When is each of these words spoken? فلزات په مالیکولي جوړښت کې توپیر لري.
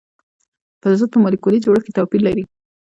فلزات 0.81 1.09
په 1.11 1.19
مالیکولي 1.23 1.59
جوړښت 1.65 1.85
کې 1.85 1.95
توپیر 1.97 2.21
لري. 2.27 2.43